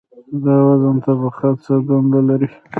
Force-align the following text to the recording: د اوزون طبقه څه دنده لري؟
د 0.43 0.45
اوزون 0.65 0.95
طبقه 1.05 1.49
څه 1.63 1.73
دنده 1.87 2.19
لري؟ 2.27 2.49